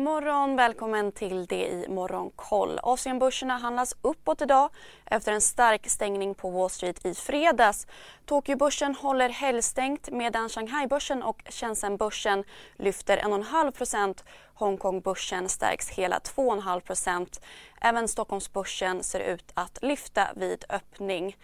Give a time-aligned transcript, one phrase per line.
[0.00, 2.78] God morgon, välkommen till det i Morgonkoll.
[2.82, 4.70] Asienbörserna handlas uppåt idag
[5.06, 7.86] efter en stark stängning på Wall Street i fredags.
[8.26, 12.44] Tokyobörsen håller helgstängt medan Shanghaibörsen och Shenzhenbörsen
[12.76, 17.40] lyfter 1,5% Hongkongbörsen stärks hela 2,5
[17.80, 21.36] Även Stockholmsbörsen ser ut att lyfta vid öppning.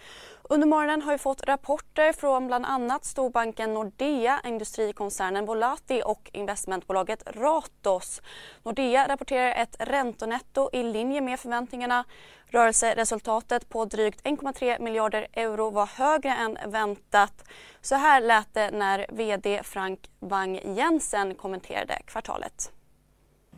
[0.42, 7.22] Under morgonen har vi fått rapporter från bland annat storbanken Nordea, industrikoncernen Volati och investmentbolaget
[7.27, 8.22] Ratos.
[8.62, 12.04] Nordea rapporterar ett räntonetto i linje med förväntningarna.
[12.46, 17.44] Rörelseresultatet på drygt 1,3 miljarder euro var högre än väntat.
[17.80, 22.75] Så här lät det när vd Frank Wang Jensen kommenterade kvartalet.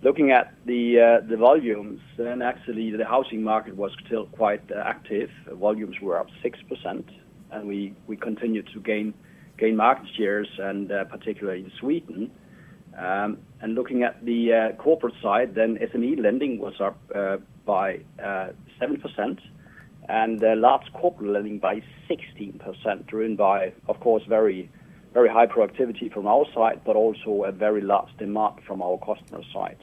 [0.00, 4.78] Looking at the uh, the volumes, then actually the housing market was still quite uh,
[4.86, 5.28] active.
[5.50, 7.04] Volumes were up 6%,
[7.50, 9.12] and we we continued to gain
[9.58, 12.30] gain market shares, and uh, particularly in Sweden.
[12.96, 18.00] Um, and looking at the uh, corporate side, then SME lending was up uh, by
[18.18, 19.38] 7%,
[20.08, 24.70] and large corporate lending by 16%, driven by, of course, very
[25.12, 29.42] very high productivity from our side, but also a very large demand from our customer
[29.52, 29.78] side.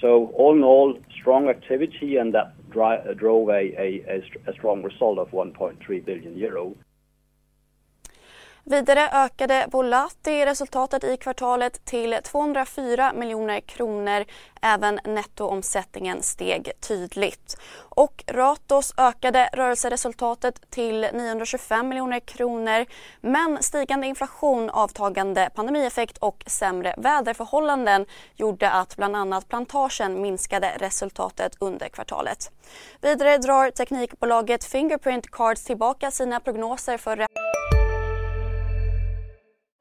[0.00, 6.36] So all in all, strong activity, and that drove a strong result of 1.3 billion
[6.36, 6.74] euro.
[8.66, 14.24] Vidare ökade Volati resultatet i kvartalet till 204 miljoner kronor.
[14.62, 17.56] Även nettoomsättningen steg tydligt.
[17.76, 22.86] Och Ratos ökade rörelseresultatet till 925 miljoner kronor.
[23.20, 31.56] Men stigande inflation, avtagande pandemieffekt och sämre väderförhållanden gjorde att bland annat plantagen minskade resultatet
[31.60, 32.50] under kvartalet.
[33.00, 37.26] Vidare drar teknikbolaget Fingerprint Cards tillbaka sina prognoser för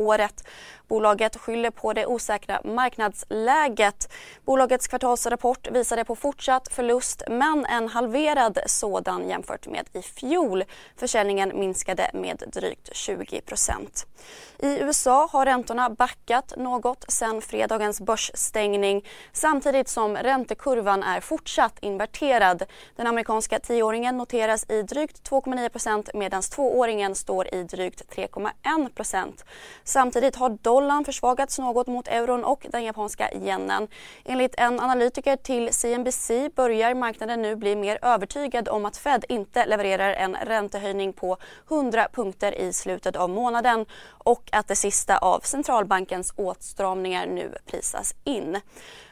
[0.00, 0.44] året.
[0.90, 4.12] Bolaget skyller på det osäkra marknadsläget.
[4.44, 10.64] Bolagets kvartalsrapport visade på fortsatt förlust men en halverad sådan jämfört med i fjol.
[10.96, 14.06] Försäljningen minskade med drygt 20%
[14.58, 22.62] I USA har räntorna backat något sen fredagens börsstängning samtidigt som räntekurvan är fortsatt inverterad.
[22.96, 28.90] Den amerikanska tioåringen noteras i drygt 2,9% medan tvååringen står i drygt 3,1
[29.90, 33.88] Samtidigt har dollarn försvagats något mot euron och den japanska yenen.
[34.24, 39.66] Enligt en analytiker till CNBC börjar marknaden nu bli mer övertygad om att Fed inte
[39.66, 41.36] levererar en räntehöjning på
[41.70, 48.14] 100 punkter i slutet av månaden och att det sista av centralbankens åtstramningar nu prisas
[48.24, 48.60] in.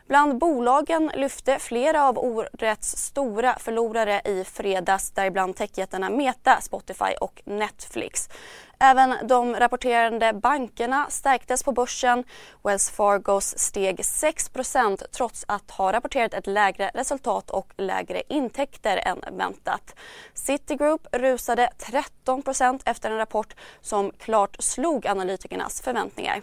[0.08, 7.42] Bland bolagen lyfte flera av årets stora förlorare i fredags däribland techjättarna Meta, Spotify och
[7.44, 8.28] Netflix.
[8.78, 12.24] Även de rapporterande bankerna stärktes på börsen.
[12.62, 19.36] Wells Fargos steg 6% trots att ha rapporterat ett lägre resultat och lägre intäkter än
[19.38, 19.94] väntat.
[20.34, 21.70] Citigroup rusade
[22.26, 26.42] 13% efter en rapport som klart slog analytikernas förväntningar.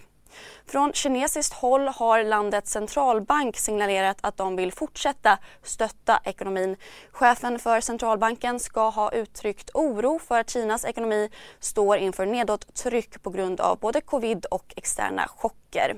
[0.66, 6.78] Från kinesiskt håll har landets centralbank signalerat att de vill fortsätta stötta ekonomin.
[7.12, 11.30] Chefen för centralbanken ska ha uttryckt oro för att Kinas ekonomi
[11.60, 15.96] står inför nedåttryck på grund av både covid och externa chocker.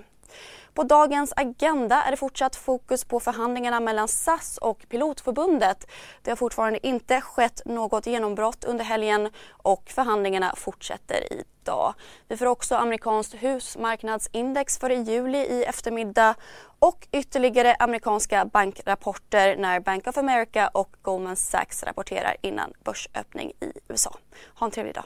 [0.73, 5.88] På dagens agenda är det fortsatt fokus på förhandlingarna mellan SAS och Pilotförbundet.
[6.21, 11.93] Det har fortfarande inte skett något genombrott under helgen och förhandlingarna fortsätter idag.
[12.27, 16.35] Vi får också amerikanskt husmarknadsindex för i juli i eftermiddag
[16.79, 23.71] och ytterligare amerikanska bankrapporter när Bank of America och Goldman Sachs rapporterar innan börsöppning i
[23.88, 24.18] USA.
[24.56, 25.06] Ha en trevlig dag.